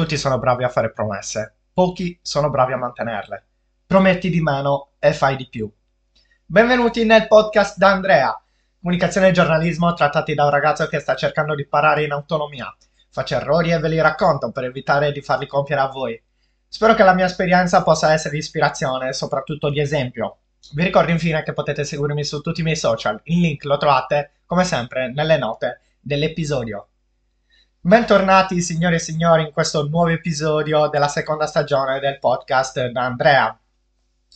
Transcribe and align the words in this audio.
Tutti 0.00 0.16
sono 0.16 0.38
bravi 0.38 0.64
a 0.64 0.70
fare 0.70 0.92
promesse, 0.92 1.56
pochi 1.74 2.18
sono 2.22 2.48
bravi 2.48 2.72
a 2.72 2.78
mantenerle. 2.78 3.44
Prometti 3.86 4.30
di 4.30 4.40
meno 4.40 4.92
e 4.98 5.12
fai 5.12 5.36
di 5.36 5.46
più. 5.46 5.70
Benvenuti 6.46 7.04
nel 7.04 7.28
podcast 7.28 7.76
da 7.76 7.90
Andrea. 7.90 8.42
Comunicazione 8.80 9.28
e 9.28 9.32
giornalismo 9.32 9.92
trattati 9.92 10.32
da 10.32 10.44
un 10.44 10.50
ragazzo 10.52 10.86
che 10.86 11.00
sta 11.00 11.14
cercando 11.16 11.54
di 11.54 11.64
imparare 11.64 12.04
in 12.04 12.12
autonomia. 12.12 12.74
Faccio 13.10 13.34
errori 13.34 13.72
e 13.72 13.78
ve 13.78 13.90
li 13.90 14.00
racconto 14.00 14.50
per 14.52 14.64
evitare 14.64 15.12
di 15.12 15.20
farli 15.20 15.46
compiere 15.46 15.82
a 15.82 15.88
voi. 15.88 16.18
Spero 16.66 16.94
che 16.94 17.02
la 17.02 17.12
mia 17.12 17.26
esperienza 17.26 17.82
possa 17.82 18.10
essere 18.10 18.32
di 18.32 18.38
ispirazione 18.38 19.08
e 19.08 19.12
soprattutto 19.12 19.68
di 19.68 19.80
esempio. 19.80 20.38
Vi 20.72 20.82
ricordo 20.82 21.10
infine 21.10 21.42
che 21.42 21.52
potete 21.52 21.84
seguirmi 21.84 22.24
su 22.24 22.40
tutti 22.40 22.60
i 22.60 22.64
miei 22.64 22.76
social, 22.76 23.20
il 23.24 23.38
link 23.38 23.64
lo 23.64 23.76
trovate 23.76 24.30
come 24.46 24.64
sempre 24.64 25.12
nelle 25.12 25.36
note 25.36 25.80
dell'episodio. 26.00 26.86
Bentornati 27.82 28.60
signore 28.60 28.96
e 28.96 28.98
signori 28.98 29.42
in 29.42 29.52
questo 29.52 29.88
nuovo 29.88 30.08
episodio 30.08 30.88
della 30.88 31.08
seconda 31.08 31.46
stagione 31.46 31.98
del 31.98 32.18
podcast 32.18 32.88
da 32.88 33.04
Andrea. 33.06 33.58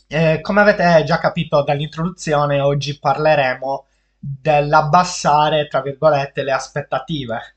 Eh, 0.07 0.41
come 0.41 0.63
avete 0.63 1.05
già 1.05 1.19
capito 1.19 1.63
dall'introduzione, 1.63 2.61
oggi 2.61 2.99
parleremo 2.99 3.87
dell'abbassare, 4.19 5.69
tra 5.69 5.83
virgolette, 5.83 6.43
le 6.43 6.53
aspettative. 6.53 7.57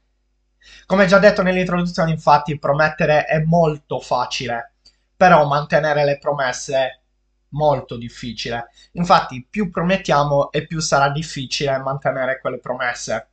Come 0.85 1.05
già 1.05 1.19
detto 1.19 1.41
nell'introduzione, 1.41 2.11
infatti, 2.11 2.59
promettere 2.59 3.23
è 3.23 3.39
molto 3.39 4.01
facile, 4.01 4.73
però 5.15 5.47
mantenere 5.47 6.03
le 6.03 6.17
promesse 6.17 7.03
molto 7.51 7.95
difficile. 7.95 8.71
Infatti, 8.91 9.47
più 9.49 9.71
promettiamo 9.71 10.51
e 10.51 10.67
più 10.67 10.81
sarà 10.81 11.09
difficile 11.11 11.77
mantenere 11.77 12.41
quelle 12.41 12.59
promesse. 12.59 13.29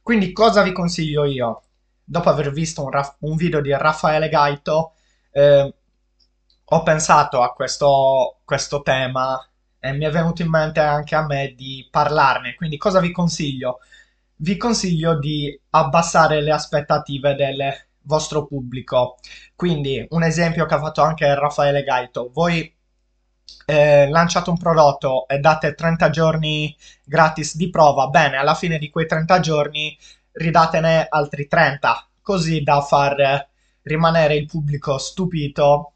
Quindi 0.00 0.30
cosa 0.30 0.62
vi 0.62 0.70
consiglio 0.70 1.24
io? 1.24 1.62
Dopo 2.06 2.30
aver 2.30 2.52
visto 2.52 2.84
un, 2.84 2.90
Raff- 2.90 3.16
un 3.20 3.36
video 3.36 3.60
di 3.60 3.70
Raffaele 3.76 4.28
Gaito, 4.28 4.94
eh, 5.32 5.74
ho 6.68 6.82
pensato 6.82 7.42
a 7.42 7.52
questo, 7.52 8.38
questo 8.44 8.82
tema 8.82 9.38
e 9.78 9.92
mi 9.92 10.04
è 10.04 10.10
venuto 10.10 10.42
in 10.42 10.48
mente 10.48 10.80
anche 10.80 11.14
a 11.14 11.26
me 11.26 11.54
di 11.56 11.86
parlarne. 11.90 12.54
Quindi 12.54 12.76
cosa 12.76 13.00
vi 13.00 13.12
consiglio? 13.12 13.80
Vi 14.36 14.56
consiglio 14.56 15.18
di 15.18 15.58
abbassare 15.70 16.40
le 16.42 16.52
aspettative 16.52 17.34
del 17.34 17.62
vostro 18.02 18.46
pubblico. 18.46 19.18
Quindi 19.54 20.04
un 20.10 20.22
esempio 20.22 20.66
che 20.66 20.74
ha 20.74 20.80
fatto 20.80 21.02
anche 21.02 21.34
Raffaele 21.34 21.82
Gaito. 21.82 22.30
Voi 22.32 22.72
eh, 23.66 24.08
lanciate 24.08 24.50
un 24.50 24.58
prodotto 24.58 25.26
e 25.28 25.38
date 25.38 25.74
30 25.74 26.10
giorni 26.10 26.76
gratis 27.04 27.56
di 27.56 27.70
prova. 27.70 28.08
Bene, 28.08 28.36
alla 28.36 28.54
fine 28.54 28.78
di 28.78 28.90
quei 28.90 29.06
30 29.06 29.40
giorni 29.40 29.96
ridatene 30.36 31.06
altri 31.08 31.46
30, 31.46 32.08
così 32.22 32.62
da 32.62 32.80
far 32.80 33.48
rimanere 33.82 34.34
il 34.36 34.46
pubblico 34.46 34.98
stupito 34.98 35.92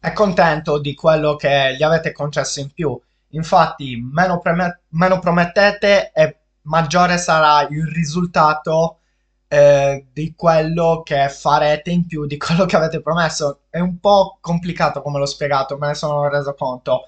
e 0.00 0.12
contento 0.12 0.78
di 0.78 0.94
quello 0.94 1.36
che 1.36 1.74
gli 1.76 1.82
avete 1.82 2.12
concesso 2.12 2.60
in 2.60 2.70
più. 2.72 2.98
Infatti, 3.30 3.96
meno, 3.96 4.38
preme- 4.38 4.82
meno 4.90 5.18
promettete 5.18 6.12
e 6.12 6.36
maggiore 6.62 7.18
sarà 7.18 7.66
il 7.68 7.86
risultato 7.86 9.00
eh, 9.48 10.06
di 10.12 10.34
quello 10.36 11.02
che 11.04 11.28
farete 11.28 11.90
in 11.90 12.06
più 12.06 12.26
di 12.26 12.36
quello 12.38 12.64
che 12.66 12.76
avete 12.76 13.00
promesso. 13.00 13.62
È 13.70 13.80
un 13.80 13.98
po' 13.98 14.38
complicato 14.40 15.02
come 15.02 15.18
l'ho 15.18 15.26
spiegato, 15.26 15.78
me 15.78 15.88
ne 15.88 15.94
sono 15.94 16.28
reso 16.28 16.54
conto. 16.54 17.04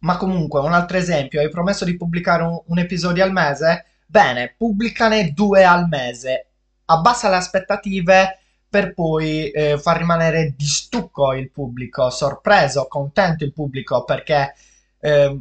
Ma 0.00 0.16
comunque, 0.16 0.60
un 0.60 0.72
altro 0.72 0.96
esempio, 0.98 1.40
hai 1.40 1.48
promesso 1.48 1.84
di 1.84 1.96
pubblicare 1.96 2.42
un, 2.42 2.60
un 2.66 2.78
episodio 2.78 3.24
al 3.24 3.32
mese? 3.32 3.86
Bene, 4.14 4.54
pubblicane 4.56 5.32
due 5.32 5.64
al 5.64 5.88
mese, 5.88 6.46
abbassa 6.84 7.28
le 7.28 7.34
aspettative 7.34 8.38
per 8.68 8.94
poi 8.94 9.50
eh, 9.50 9.76
far 9.76 9.96
rimanere 9.96 10.54
di 10.56 10.66
stucco 10.66 11.32
il 11.32 11.50
pubblico, 11.50 12.10
sorpreso, 12.10 12.86
contento 12.86 13.42
il 13.42 13.52
pubblico, 13.52 14.04
perché 14.04 14.54
eh, 15.00 15.36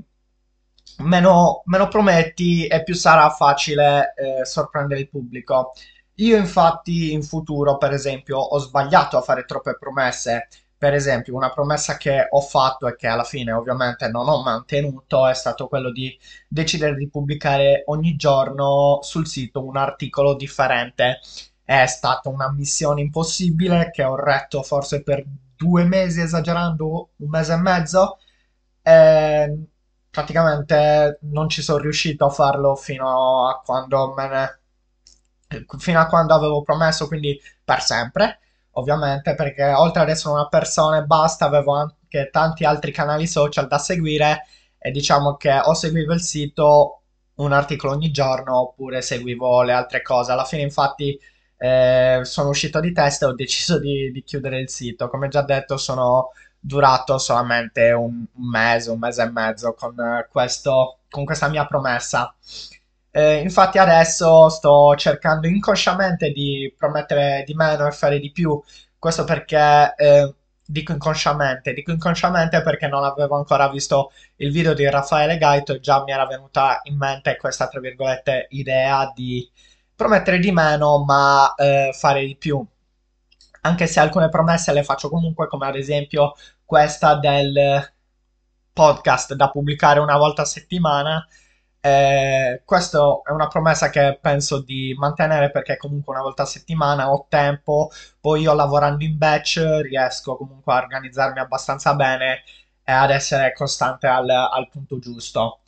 meno, 1.03 1.61
meno, 1.65 1.87
prometti 1.87 2.65
e 2.65 2.81
più 2.81 2.95
sarà 2.95 3.29
facile 3.29 4.15
eh, 4.15 4.43
sorprendere 4.43 5.01
il 5.01 5.09
pubblico. 5.09 5.73
Io 6.15 6.35
infatti 6.35 7.11
in 7.11 7.21
futuro, 7.21 7.77
per 7.77 7.91
esempio, 7.93 8.39
ho 8.39 8.57
sbagliato 8.57 9.17
a 9.17 9.21
fare 9.21 9.45
troppe 9.45 9.77
promesse 9.77 10.47
per 10.83 10.95
esempio, 10.95 11.33
una 11.33 11.49
promessa 11.49 11.95
che 11.95 12.27
ho 12.29 12.41
fatto 12.41 12.89
e 12.89 12.97
che 12.97 13.07
alla 13.07 13.23
fine 13.23 13.53
ovviamente 13.53 14.09
non 14.09 14.27
ho 14.27 14.43
mantenuto 14.43 15.25
è 15.25 15.33
stato 15.33 15.69
quello 15.69 15.93
di 15.93 16.19
decidere 16.45 16.95
di 16.95 17.07
pubblicare 17.07 17.83
ogni 17.85 18.17
giorno 18.17 18.99
sul 19.01 19.25
sito 19.25 19.63
un 19.63 19.77
articolo 19.77 20.35
differente. 20.35 21.21
È 21.63 21.85
stata 21.85 22.27
una 22.27 22.51
missione 22.51 22.99
impossibile 22.99 23.91
che 23.91 24.03
ho 24.03 24.17
retto 24.17 24.61
forse 24.61 25.03
per 25.03 25.23
due 25.55 25.85
mesi, 25.85 26.19
esagerando, 26.19 27.11
un 27.15 27.29
mese 27.29 27.53
e 27.53 27.57
mezzo. 27.57 28.17
E 28.81 29.57
praticamente 30.09 31.19
non 31.21 31.47
ci 31.47 31.61
sono 31.61 31.77
riuscito 31.77 32.25
a 32.25 32.29
farlo 32.29 32.75
fino 32.75 33.47
a 33.47 33.61
quando 33.63 34.13
me 34.13 34.27
ne 34.27 34.59
fino 35.77 35.99
a 36.01 36.07
quando 36.07 36.33
avevo 36.33 36.61
promesso, 36.61 37.07
quindi 37.07 37.39
per 37.63 37.81
sempre 37.81 38.39
ovviamente, 38.73 39.35
perché 39.35 39.63
oltre 39.65 40.01
ad 40.01 40.09
essere 40.09 40.33
una 40.33 40.47
persona 40.47 40.97
e 40.99 41.03
basta, 41.03 41.45
avevo 41.45 41.73
anche 41.73 42.29
tanti 42.31 42.63
altri 42.63 42.91
canali 42.91 43.27
social 43.27 43.67
da 43.67 43.77
seguire 43.77 44.45
e 44.77 44.91
diciamo 44.91 45.35
che 45.35 45.51
o 45.63 45.73
seguivo 45.73 46.13
il 46.13 46.21
sito 46.21 47.01
un 47.35 47.51
articolo 47.51 47.93
ogni 47.93 48.11
giorno 48.11 48.59
oppure 48.59 49.01
seguivo 49.01 49.63
le 49.63 49.73
altre 49.73 50.01
cose. 50.01 50.31
Alla 50.31 50.45
fine 50.45 50.61
infatti 50.61 51.17
eh, 51.57 52.19
sono 52.23 52.49
uscito 52.49 52.79
di 52.79 52.91
testa 52.91 53.25
e 53.25 53.29
ho 53.29 53.33
deciso 53.33 53.79
di, 53.79 54.11
di, 54.11 54.23
chiudere 54.23 54.59
il 54.59 54.69
sito. 54.69 55.09
Come 55.09 55.29
già 55.29 55.41
detto 55.41 55.77
sono 55.77 56.31
durato 56.59 57.17
solamente 57.17 57.91
un, 57.91 58.25
mese, 58.35 58.91
un 58.91 58.99
mese 58.99 59.23
e 59.23 59.31
mezzo 59.31 59.73
con, 59.73 59.95
questo, 60.29 60.99
con 61.09 61.25
questa 61.25 61.47
mia 61.49 61.65
promessa. 61.65 62.33
Eh, 63.15 63.41
infatti 63.41 63.77
adesso 63.77 64.49
sto 64.49 64.95
cercando 64.95 65.47
inconsciamente 65.47 66.31
di 66.31 66.73
promettere 66.75 67.43
di 67.45 67.53
meno 67.53 67.85
e 67.85 67.91
fare 67.91 68.19
di 68.19 68.31
più. 68.31 68.59
Questo 68.97 69.23
perché 69.23 69.93
eh, 69.95 70.33
dico 70.65 70.93
inconsciamente, 70.93 71.73
dico 71.73 71.91
inconsciamente 71.91 72.63
perché 72.63 72.87
non 72.87 73.03
avevo 73.03 73.35
ancora 73.35 73.69
visto 73.69 74.11
il 74.37 74.51
video 74.51 74.73
di 74.73 74.89
Raffaele 74.89 75.37
Gaito 75.37 75.73
e 75.73 75.79
già 75.79 76.03
mi 76.03 76.11
era 76.11 76.25
venuta 76.25 76.79
in 76.85 76.97
mente 76.97 77.37
questa, 77.37 77.67
tra 77.67 77.79
virgolette, 77.79 78.47
idea 78.49 79.11
di 79.13 79.47
promettere 79.95 80.39
di 80.39 80.51
meno 80.51 81.03
ma 81.03 81.53
eh, 81.55 81.91
fare 81.93 82.25
di 82.25 82.35
più. 82.35 82.65
Anche 83.61 83.85
se 83.87 83.99
alcune 83.99 84.29
promesse 84.29 84.73
le 84.73 84.83
faccio 84.83 85.09
comunque, 85.09 85.47
come 85.47 85.67
ad 85.67 85.75
esempio 85.75 86.33
questa 86.65 87.15
del 87.15 87.93
podcast 88.73 89.35
da 89.35 89.51
pubblicare 89.51 89.99
una 89.99 90.17
volta 90.17 90.41
a 90.41 90.45
settimana 90.45 91.27
eh, 91.85 92.61
questa 92.63 92.99
è 93.25 93.31
una 93.31 93.47
promessa 93.49 93.89
che 93.89 94.17
penso 94.21 94.61
di 94.61 94.95
mantenere 94.97 95.51
perché 95.51 95.75
comunque 95.75 96.13
una 96.13 96.23
volta 96.23 96.43
a 96.43 96.45
settimana 96.45 97.11
ho 97.11 97.25
tempo, 97.27 97.91
poi 98.21 98.41
io 98.41 98.53
lavorando 98.53 99.03
in 99.03 99.17
batch 99.17 99.81
riesco 99.81 100.37
comunque 100.37 100.71
a 100.73 100.77
organizzarmi 100.77 101.39
abbastanza 101.39 101.93
bene 101.93 102.43
e 102.85 102.91
ad 102.93 103.09
essere 103.11 103.51
costante 103.53 104.07
al, 104.07 104.29
al 104.29 104.69
punto 104.69 104.97
giusto. 104.99 105.59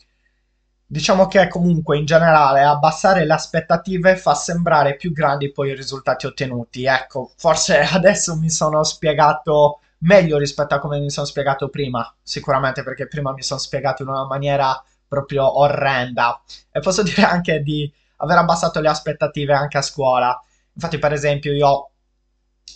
Diciamo 0.87 1.27
che 1.27 1.49
comunque 1.49 1.97
in 1.97 2.05
generale 2.05 2.61
abbassare 2.61 3.25
le 3.25 3.33
aspettative 3.33 4.15
fa 4.15 4.35
sembrare 4.35 4.95
più 4.95 5.11
grandi 5.11 5.51
poi 5.51 5.71
i 5.71 5.75
risultati 5.75 6.27
ottenuti. 6.27 6.85
Ecco, 6.85 7.31
forse 7.35 7.79
adesso 7.91 8.37
mi 8.37 8.49
sono 8.49 8.83
spiegato 8.83 9.81
meglio 9.99 10.37
rispetto 10.37 10.75
a 10.75 10.79
come 10.79 10.99
mi 10.99 11.09
sono 11.09 11.25
spiegato 11.25 11.67
prima, 11.69 12.13
sicuramente 12.21 12.83
perché 12.83 13.07
prima 13.07 13.33
mi 13.33 13.41
sono 13.41 13.59
spiegato 13.59 14.03
in 14.03 14.09
una 14.09 14.25
maniera 14.25 14.81
proprio 15.07 15.59
orrenda. 15.59 16.41
E 16.71 16.79
posso 16.79 17.01
dire 17.03 17.23
anche 17.23 17.61
di 17.61 17.91
aver 18.17 18.37
abbassato 18.37 18.79
le 18.79 18.89
aspettative 18.89 19.53
anche 19.53 19.77
a 19.77 19.81
scuola. 19.81 20.39
Infatti, 20.73 20.99
per 20.99 21.13
esempio, 21.13 21.53
io 21.53 21.89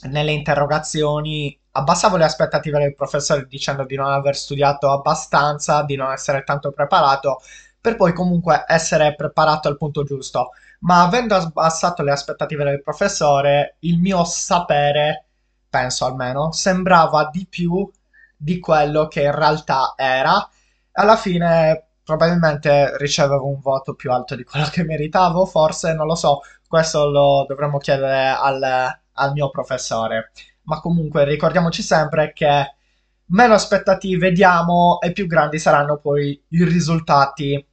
nelle 0.03 0.31
interrogazioni 0.31 1.57
abbassavo 1.71 2.17
le 2.17 2.23
aspettative 2.23 2.79
del 2.79 2.95
professore 2.95 3.45
dicendo 3.47 3.85
di 3.85 3.95
non 3.95 4.11
aver 4.11 4.35
studiato 4.35 4.91
abbastanza, 4.91 5.83
di 5.83 5.95
non 5.95 6.11
essere 6.11 6.43
tanto 6.43 6.71
preparato, 6.71 7.41
per 7.79 7.95
poi 7.95 8.13
comunque 8.13 8.63
essere 8.67 9.15
preparato 9.15 9.67
al 9.67 9.77
punto 9.77 10.03
giusto. 10.03 10.51
Ma 10.81 11.03
avendo 11.03 11.35
abbassato 11.35 12.03
le 12.03 12.11
aspettative 12.11 12.63
del 12.63 12.81
professore, 12.81 13.75
il 13.79 13.99
mio 13.99 14.23
sapere, 14.23 15.25
penso 15.69 16.05
almeno, 16.05 16.51
sembrava 16.51 17.29
di 17.31 17.45
più 17.47 17.89
di 18.35 18.59
quello 18.59 19.07
che 19.07 19.23
in 19.23 19.35
realtà 19.35 19.93
era. 19.97 20.49
Alla 20.93 21.17
fine 21.17 21.88
probabilmente 22.09 22.97
ricevevo 22.97 23.45
un 23.45 23.59
voto 23.59 23.93
più 23.93 24.11
alto 24.11 24.35
di 24.35 24.43
quello 24.43 24.65
che 24.71 24.83
meritavo, 24.83 25.45
forse 25.45 25.93
non 25.93 26.07
lo 26.07 26.15
so, 26.15 26.39
questo 26.67 27.07
lo 27.07 27.45
dovremmo 27.47 27.77
chiedere 27.77 28.29
al, 28.29 28.63
al 28.63 29.31
mio 29.31 29.51
professore. 29.51 30.31
Ma 30.63 30.79
comunque 30.79 31.23
ricordiamoci 31.23 31.83
sempre 31.83 32.33
che 32.33 32.73
meno 33.25 33.53
aspettative 33.53 34.31
diamo 34.31 34.99
e 35.01 35.11
più 35.11 35.27
grandi 35.27 35.59
saranno 35.59 35.97
poi 35.97 36.41
i 36.47 36.63
risultati. 36.63 37.63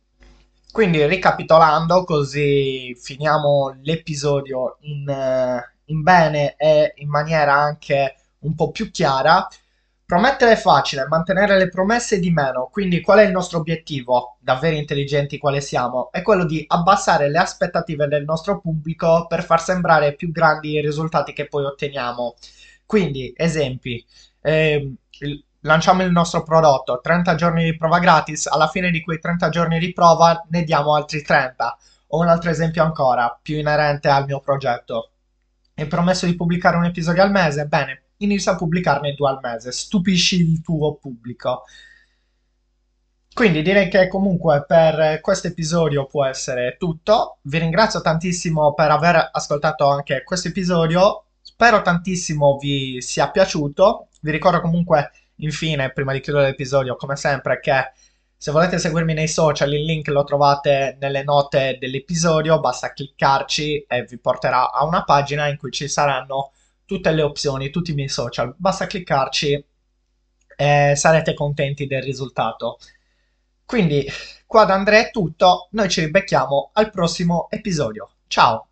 Quindi 0.71 1.06
ricapitolando, 1.06 2.05
così 2.05 2.94
finiamo 2.94 3.79
l'episodio 3.81 4.77
in, 4.81 5.62
in 5.87 6.03
bene 6.03 6.56
e 6.56 6.93
in 6.97 7.09
maniera 7.09 7.55
anche 7.55 8.17
un 8.41 8.55
po' 8.55 8.71
più 8.71 8.91
chiara. 8.91 9.49
Promettere 10.06 10.53
è 10.53 10.56
facile, 10.56 11.08
mantenere 11.08 11.58
le 11.58 11.69
promesse 11.69 12.20
di 12.20 12.31
meno. 12.31 12.69
Quindi 12.70 13.00
qual 13.00 13.19
è 13.19 13.25
il 13.25 13.32
nostro 13.32 13.58
obiettivo, 13.58 14.37
davvero 14.38 14.76
intelligenti 14.76 15.37
quale 15.37 15.61
siamo? 15.61 16.12
È 16.12 16.23
quello 16.23 16.44
di 16.44 16.64
abbassare 16.69 17.29
le 17.29 17.38
aspettative 17.38 18.06
del 18.06 18.23
nostro 18.23 18.61
pubblico 18.61 19.26
per 19.26 19.43
far 19.43 19.61
sembrare 19.61 20.14
più 20.14 20.31
grandi 20.31 20.75
i 20.75 20.81
risultati 20.81 21.32
che 21.32 21.49
poi 21.49 21.64
otteniamo. 21.64 22.37
Quindi, 22.87 23.32
esempi. 23.37 24.05
Eh, 24.43 24.94
lanciamo 25.62 26.05
il 26.05 26.12
nostro 26.12 26.44
prodotto, 26.44 27.00
30 27.02 27.35
giorni 27.35 27.64
di 27.64 27.76
prova 27.76 27.99
gratis, 27.99 28.47
alla 28.47 28.69
fine 28.69 28.93
di 28.93 29.00
quei 29.00 29.19
30 29.19 29.49
giorni 29.49 29.81
di 29.81 29.93
prova 29.93 30.41
ne 30.50 30.62
diamo 30.62 30.94
altri 30.94 31.20
30. 31.20 31.79
O 32.11 32.20
un 32.20 32.29
altro 32.29 32.50
esempio 32.50 32.85
ancora, 32.85 33.37
più 33.43 33.56
inerente 33.56 34.09
al 34.09 34.26
mio 34.26 34.38
progetto. 34.38 35.11
Hai 35.75 35.87
promesso 35.88 36.26
di 36.26 36.37
pubblicare 36.37 36.76
un 36.76 36.85
episodio 36.85 37.25
al 37.25 37.32
mese? 37.32 37.67
Bene, 37.67 38.06
inizia 38.18 38.52
a 38.52 38.56
pubblicarne 38.56 39.14
due 39.14 39.28
al 39.28 39.38
mese, 39.42 39.72
stupisci 39.72 40.40
il 40.40 40.60
tuo 40.60 40.94
pubblico. 40.94 41.64
Quindi 43.32 43.62
direi 43.62 43.88
che 43.88 44.08
comunque 44.08 44.64
per 44.66 45.20
questo 45.20 45.48
episodio 45.48 46.06
può 46.06 46.24
essere 46.24 46.76
tutto. 46.78 47.38
Vi 47.42 47.58
ringrazio 47.58 48.00
tantissimo 48.00 48.72
per 48.72 48.90
aver 48.90 49.28
ascoltato 49.30 49.86
anche 49.88 50.22
questo 50.24 50.48
episodio. 50.48 51.24
Spero 51.42 51.82
tantissimo 51.82 52.56
vi 52.56 53.02
sia 53.02 53.30
piaciuto. 53.30 54.08
Vi 54.22 54.30
ricordo 54.30 54.60
comunque 54.62 55.10
Infine, 55.36 55.92
prima 55.92 56.12
di 56.12 56.20
chiudere 56.20 56.46
l'episodio, 56.46 56.96
come 56.96 57.16
sempre, 57.16 57.60
che 57.60 57.92
se 58.38 58.50
volete 58.50 58.78
seguirmi 58.78 59.12
nei 59.12 59.28
social, 59.28 59.72
il 59.72 59.84
link 59.84 60.08
lo 60.08 60.24
trovate 60.24 60.96
nelle 61.00 61.22
note 61.22 61.76
dell'episodio, 61.78 62.60
basta 62.60 62.92
cliccarci 62.92 63.84
e 63.86 64.04
vi 64.04 64.18
porterà 64.18 64.72
a 64.72 64.84
una 64.84 65.04
pagina 65.04 65.46
in 65.48 65.56
cui 65.58 65.70
ci 65.70 65.88
saranno 65.88 66.52
tutte 66.87 67.11
le 67.12 67.23
opzioni, 67.23 67.71
tutti 67.71 67.91
i 67.91 67.94
miei 67.94 68.09
social. 68.09 68.55
Basta 68.56 68.87
cliccarci 68.87 69.65
e 70.56 70.93
sarete 70.97 71.35
contenti 71.35 71.87
del 71.87 72.03
risultato. 72.03 72.79
Quindi, 73.67 74.06
qua 74.47 74.65
da 74.65 74.75
Andrea 74.75 75.00
è 75.00 75.11
tutto, 75.11 75.69
noi 75.73 75.88
ci 75.91 76.00
ribecchiamo 76.00 76.71
al 76.73 76.91
prossimo 76.91 77.49
episodio. 77.50 78.11
Ciao! 78.29 78.69